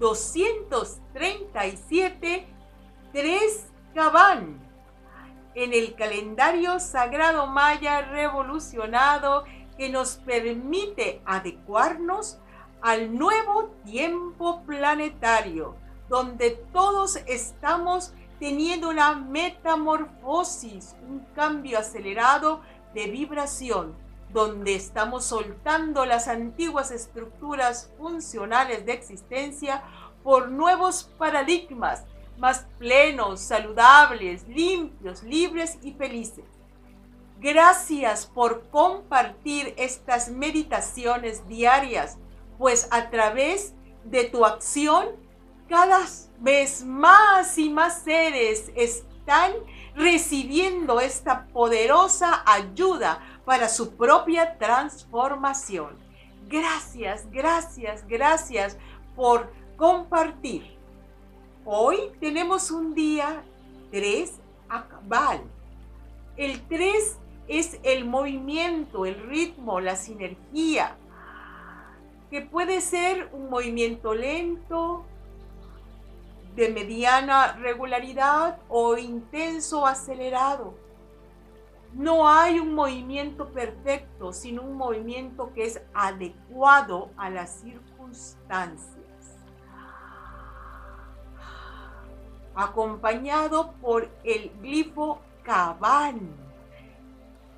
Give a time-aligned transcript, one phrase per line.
[0.00, 2.46] 237
[3.12, 4.58] 3 Cabán
[5.54, 9.44] en el calendario sagrado maya revolucionado
[9.76, 12.38] que nos permite adecuarnos
[12.80, 15.76] al nuevo tiempo planetario,
[16.08, 22.62] donde todos estamos teniendo una metamorfosis, un cambio acelerado
[22.94, 23.94] de vibración,
[24.32, 29.82] donde estamos soltando las antiguas estructuras funcionales de existencia
[30.22, 32.04] por nuevos paradigmas
[32.38, 36.44] más plenos, saludables, limpios, libres y felices.
[37.38, 42.18] Gracias por compartir estas meditaciones diarias,
[42.58, 45.06] pues a través de tu acción,
[45.68, 46.00] cada
[46.38, 49.52] vez más y más seres están
[49.94, 55.98] recibiendo esta poderosa ayuda para su propia transformación.
[56.48, 58.76] Gracias, gracias, gracias
[59.16, 60.78] por compartir.
[61.64, 63.42] Hoy tenemos un día
[63.90, 64.34] 3
[64.68, 65.42] Akbal.
[66.36, 70.96] El 3 es el movimiento, el ritmo, la sinergia,
[72.30, 75.04] que puede ser un movimiento lento,
[76.54, 80.89] de mediana regularidad o intenso acelerado.
[81.94, 88.96] No hay un movimiento perfecto, sino un movimiento que es adecuado a las circunstancias.
[92.54, 96.34] Acompañado por el glifo Cabán,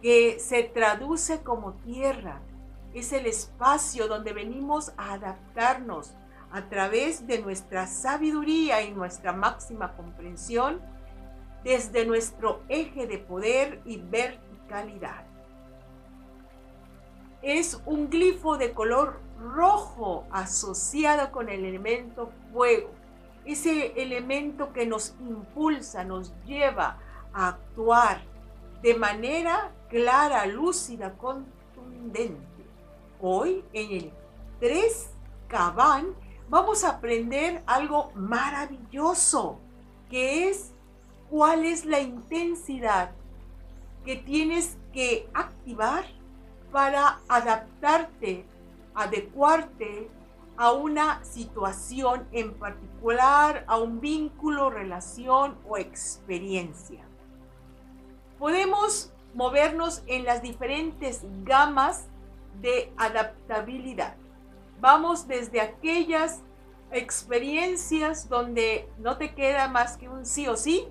[0.00, 2.40] que se traduce como tierra.
[2.94, 6.14] Es el espacio donde venimos a adaptarnos
[6.52, 10.80] a través de nuestra sabiduría y nuestra máxima comprensión
[11.64, 15.24] desde nuestro eje de poder y verticalidad.
[17.42, 22.90] Es un glifo de color rojo asociado con el elemento fuego,
[23.44, 26.98] ese elemento que nos impulsa, nos lleva
[27.32, 28.20] a actuar
[28.82, 32.40] de manera clara, lúcida, contundente.
[33.20, 34.12] Hoy en el
[34.60, 35.10] 3
[35.48, 36.14] Cabán
[36.48, 39.58] vamos a aprender algo maravilloso,
[40.10, 40.72] que es
[41.30, 43.12] cuál es la intensidad
[44.04, 46.04] que tienes que activar
[46.72, 48.44] para adaptarte,
[48.94, 50.10] adecuarte
[50.56, 57.04] a una situación en particular, a un vínculo, relación o experiencia.
[58.38, 62.08] Podemos movernos en las diferentes gamas
[62.60, 64.16] de adaptabilidad.
[64.80, 66.42] Vamos desde aquellas
[66.90, 70.88] experiencias donde no te queda más que un sí o sí,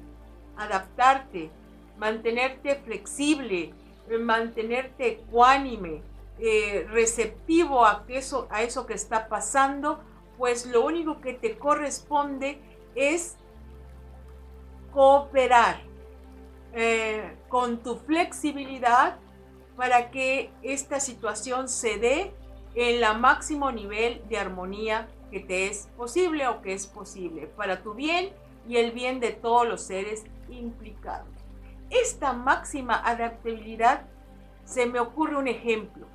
[0.60, 1.50] adaptarte,
[1.98, 3.74] mantenerte flexible,
[4.20, 6.02] mantenerte ecuánime,
[6.40, 10.00] eh, receptivo a eso, a eso que está pasando,
[10.38, 12.60] pues lo único que te corresponde
[12.96, 13.36] es
[14.92, 15.82] cooperar
[16.74, 19.18] eh, con tu flexibilidad
[19.76, 22.34] para que esta situación se dé
[22.76, 27.82] en la máximo nivel de armonía que te es posible o que es posible para
[27.82, 28.32] tu bien
[28.68, 31.28] y el bien de todos los seres implicados.
[31.90, 34.06] Esta máxima adaptabilidad
[34.64, 36.08] se me ocurre un ejemplo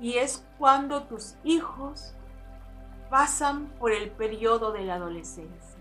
[0.00, 2.14] y es cuando tus hijos
[3.08, 5.78] pasan por el periodo de la adolescencia.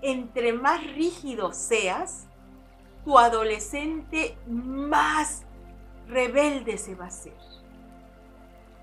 [0.00, 2.26] Entre más rígido seas,
[3.04, 5.44] tu adolescente más
[6.06, 7.52] rebelde se va a hacer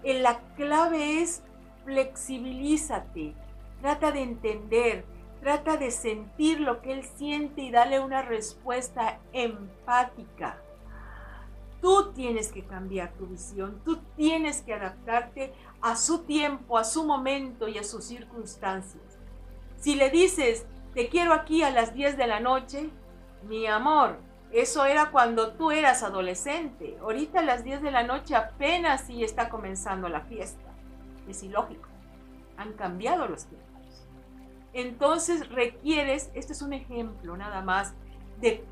[0.03, 1.43] la clave es
[1.85, 3.35] flexibilízate,
[3.81, 5.05] trata de entender,
[5.41, 10.61] trata de sentir lo que él siente y dale una respuesta empática.
[11.81, 17.05] Tú tienes que cambiar tu visión, tú tienes que adaptarte a su tiempo, a su
[17.05, 19.17] momento y a sus circunstancias.
[19.77, 22.89] Si le dices, te quiero aquí a las 10 de la noche,
[23.47, 24.17] mi amor,
[24.51, 26.97] eso era cuando tú eras adolescente.
[27.01, 30.73] Ahorita a las 10 de la noche apenas sí está comenzando la fiesta.
[31.27, 31.87] Es ilógico.
[32.57, 33.68] Han cambiado los tiempos.
[34.73, 37.93] Entonces requieres, este es un ejemplo nada más
[38.39, 38.63] de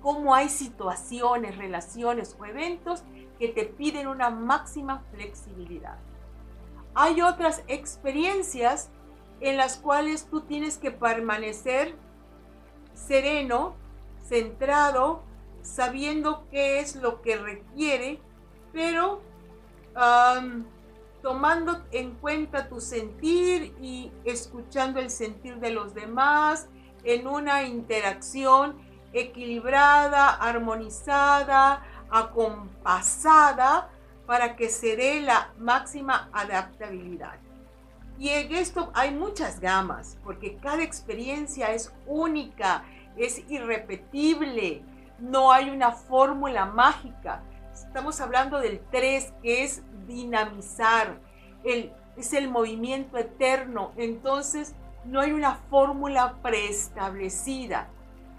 [0.00, 3.02] cómo hay situaciones, relaciones o eventos
[3.38, 5.98] que te piden una máxima flexibilidad.
[6.94, 8.90] Hay otras experiencias
[9.40, 11.94] en las cuales tú tienes que permanecer
[12.94, 13.74] sereno,
[14.24, 15.22] centrado,
[15.62, 18.20] sabiendo qué es lo que requiere,
[18.72, 19.20] pero
[21.26, 26.68] tomando en cuenta tu sentir y escuchando el sentir de los demás
[27.02, 28.76] en una interacción
[29.12, 33.90] equilibrada, armonizada, acompasada,
[34.24, 37.40] para que se dé la máxima adaptabilidad.
[38.20, 42.84] Y en esto hay muchas gamas, porque cada experiencia es única,
[43.16, 44.84] es irrepetible,
[45.18, 47.42] no hay una fórmula mágica.
[47.84, 51.20] Estamos hablando del 3, que es dinamizar,
[51.62, 53.92] el, es el movimiento eterno.
[53.96, 54.74] Entonces,
[55.04, 57.88] no hay una fórmula preestablecida.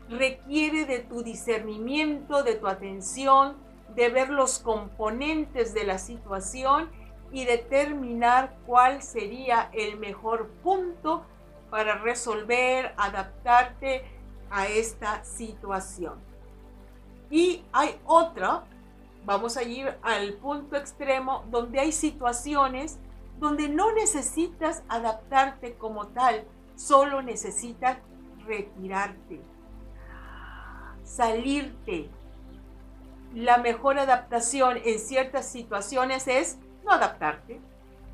[0.10, 3.57] Requiere de tu discernimiento, de tu atención,
[3.95, 6.89] de ver los componentes de la situación
[7.31, 11.25] y determinar cuál sería el mejor punto
[11.69, 14.04] para resolver, adaptarte
[14.50, 16.16] a esta situación.
[17.30, 18.63] Y hay otra,
[19.25, 22.99] vamos a ir al punto extremo, donde hay situaciones
[23.39, 27.97] donde no necesitas adaptarte como tal, solo necesitas
[28.45, 29.41] retirarte,
[31.03, 32.09] salirte.
[33.33, 37.61] La mejor adaptación en ciertas situaciones es no adaptarte.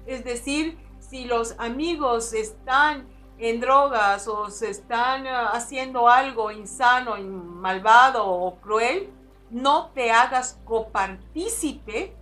[0.06, 3.08] Es decir, si los amigos están
[3.38, 9.10] en drogas o se están ah, haciendo algo insano, malvado o cruel,
[9.54, 12.14] no te hagas copartícipe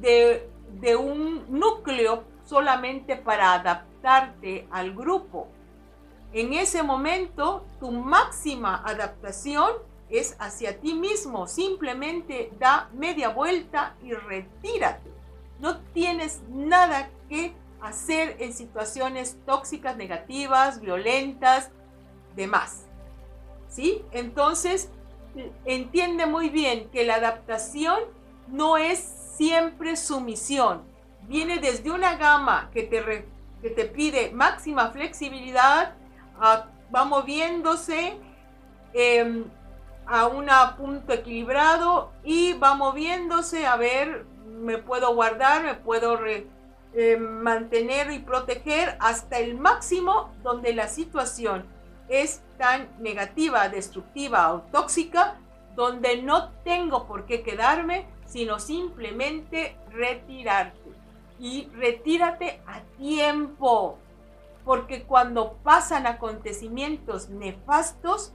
[0.00, 0.50] de,
[0.96, 5.48] un núcleo solamente para adaptarte al grupo.
[6.32, 9.70] En ese momento, tu máxima adaptación
[10.10, 11.46] es hacia ti mismo.
[11.46, 15.10] Simplemente da media vuelta y retírate.
[15.60, 21.70] No tienes nada que hacer en situaciones tóxicas, negativas, violentas,
[22.34, 22.84] demás.
[23.68, 24.04] ¿Sí?
[24.10, 24.90] Entonces,
[25.64, 27.98] entiende muy bien que la adaptación
[28.48, 28.98] no es
[29.36, 30.82] siempre sumisión.
[31.22, 33.26] Viene desde una gama que te,
[33.62, 35.94] que te pide máxima flexibilidad,
[36.40, 38.18] va moviéndose
[38.92, 39.44] em,
[40.06, 47.16] a un punto equilibrado y va moviéndose a ver, me puedo guardar, me puedo eh,
[47.16, 51.73] mantener y proteger hasta el máximo donde la situación
[52.08, 55.38] es tan negativa, destructiva o tóxica,
[55.74, 60.78] donde no tengo por qué quedarme, sino simplemente retirarte.
[61.38, 63.98] Y retírate a tiempo,
[64.64, 68.32] porque cuando pasan acontecimientos nefastos,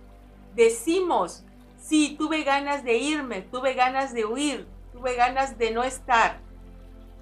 [0.53, 1.45] decimos,
[1.77, 6.39] sí, tuve ganas de irme, tuve ganas de huir, tuve ganas de no estar.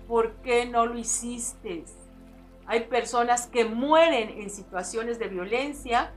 [0.07, 1.85] ¿Por qué no lo hiciste?
[2.65, 6.11] Hay personas que mueren en situaciones de violencia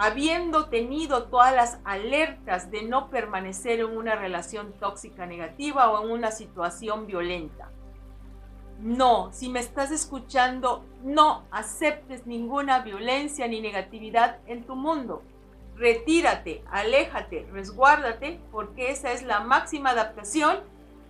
[0.00, 6.10] habiendo tenido todas las alertas de no permanecer en una relación tóxica negativa o en
[6.10, 7.70] una situación violenta.
[8.78, 15.22] No, si me estás escuchando, no aceptes ninguna violencia ni negatividad en tu mundo.
[15.76, 20.60] Retírate, aléjate, resguárdate, porque esa es la máxima adaptación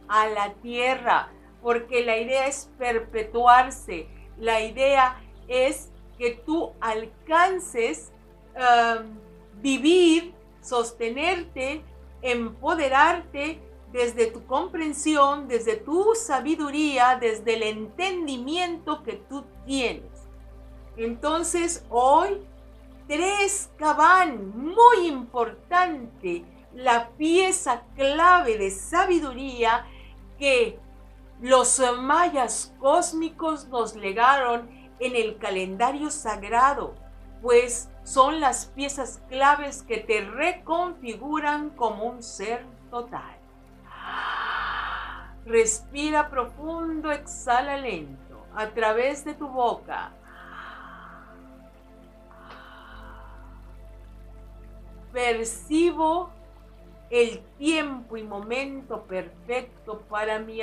[0.08, 1.28] a la tierra,
[1.62, 8.12] porque la idea es perpetuarse, la idea es que tú alcances
[8.60, 9.18] um,
[9.60, 11.82] vivir, sostenerte,
[12.22, 13.60] empoderarte
[13.92, 20.04] desde tu comprensión, desde tu sabiduría, desde el entendimiento que tú tienes.
[20.96, 22.46] Entonces hoy,
[23.08, 26.44] tres cabán, muy importante,
[26.74, 29.86] la pieza clave de sabiduría
[30.38, 30.78] que
[31.40, 34.68] los mayas cósmicos nos legaron
[35.00, 36.94] en el calendario sagrado,
[37.42, 43.36] pues son las piezas claves que te reconfiguran como un ser total.
[45.46, 50.10] Respira profundo, exhala lento a través de tu boca.
[55.12, 56.30] Percibo
[57.10, 60.58] el tiempo y momento perfecto para mi,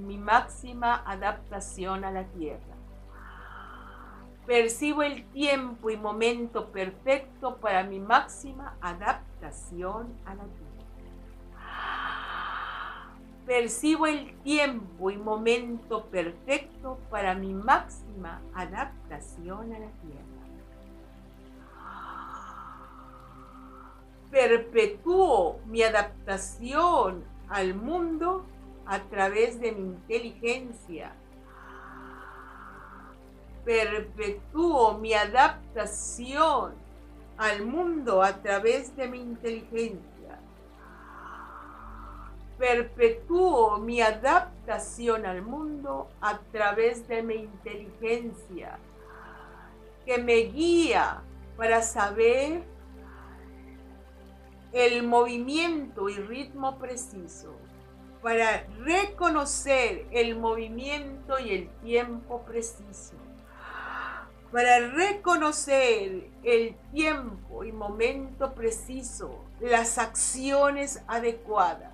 [0.00, 2.69] mi máxima adaptación a la tierra.
[4.46, 10.70] Percibo el tiempo y momento perfecto para mi máxima adaptación a la tierra.
[13.46, 20.30] Percibo el tiempo y momento perfecto para mi máxima adaptación a la tierra.
[24.30, 28.44] perpetúo mi adaptación al mundo
[28.86, 31.12] a través de mi inteligencia.
[33.64, 36.74] Perpetúo mi adaptación
[37.36, 40.38] al mundo a través de mi inteligencia.
[42.58, 48.78] Perpetúo mi adaptación al mundo a través de mi inteligencia,
[50.04, 51.22] que me guía
[51.56, 52.62] para saber
[54.72, 57.54] el movimiento y ritmo preciso,
[58.22, 63.14] para reconocer el movimiento y el tiempo preciso,
[64.52, 71.92] para reconocer el tiempo y momento preciso, las acciones adecuadas.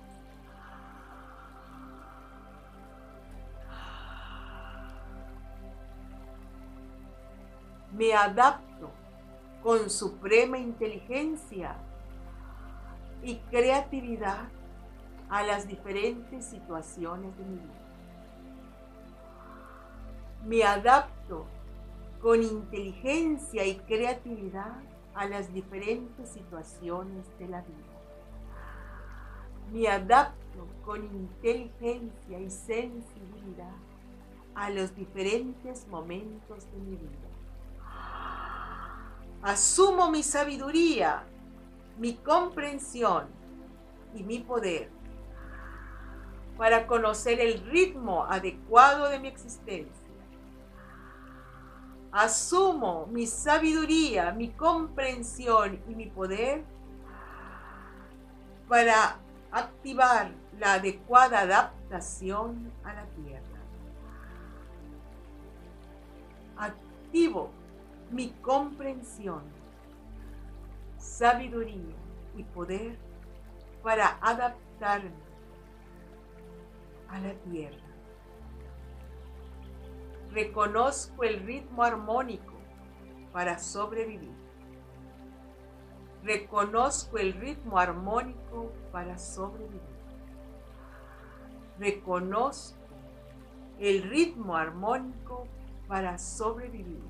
[7.91, 8.91] Me adapto
[9.61, 11.75] con suprema inteligencia
[13.23, 14.49] y creatividad
[15.29, 17.73] a las diferentes situaciones de mi vida.
[20.45, 21.47] Me adapto
[22.21, 24.81] con inteligencia y creatividad
[25.13, 27.77] a las diferentes situaciones de la vida.
[29.71, 33.75] Me adapto con inteligencia y sensibilidad
[34.55, 37.27] a los diferentes momentos de mi vida.
[39.41, 41.23] Asumo mi sabiduría,
[41.97, 43.27] mi comprensión
[44.15, 44.89] y mi poder
[46.57, 49.96] para conocer el ritmo adecuado de mi existencia
[52.17, 56.63] asumo mi sabiduría, mi comprensión y mi poder
[58.67, 59.19] para
[59.51, 63.59] activar la adecuada adaptación a la tierra.
[66.57, 67.51] Activo
[68.11, 69.43] mi comprensión,
[70.97, 71.95] sabiduría
[72.35, 72.97] y poder
[73.83, 75.11] para adaptarme
[77.09, 77.86] a la tierra.
[80.37, 82.53] Reconozco el ritmo armónico
[83.33, 84.35] para sobrevivir.
[86.21, 89.81] Reconozco el ritmo armónico para sobrevivir.
[91.79, 92.77] Reconozco
[93.79, 95.47] el ritmo armónico
[95.87, 97.01] para sobrevivir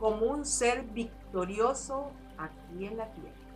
[0.00, 3.46] como un ser victorioso aquí en la tierra.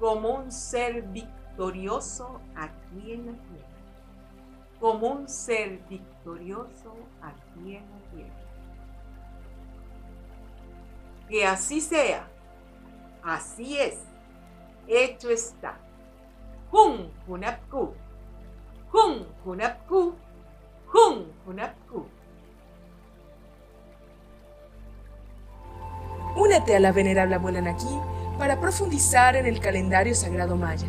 [0.00, 3.73] Como un ser victorioso aquí en la tierra
[4.80, 8.34] como un ser victorioso aquí en la tierra.
[11.28, 12.28] Que así sea,
[13.22, 13.98] así es,
[14.86, 15.78] hecho está.
[16.70, 17.94] Jun Hunapku,
[18.90, 20.14] Jun Hunapku,
[20.86, 22.06] Jun Hunapku.
[26.36, 28.00] Únete a la venerable abuela Naki
[28.38, 30.88] para profundizar en el calendario sagrado maya